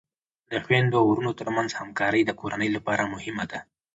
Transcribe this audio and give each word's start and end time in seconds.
د 0.51 0.53
خویندو 0.63 0.95
او 0.99 1.05
ورونو 1.09 1.31
ترمنځ 1.39 1.69
همکاری 1.79 2.21
د 2.25 2.31
کورنۍ 2.39 2.69
لپاره 2.75 3.11
مهمه 3.13 3.45
ده. 3.51 3.59